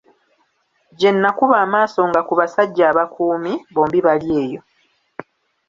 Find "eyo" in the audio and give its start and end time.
4.43-4.59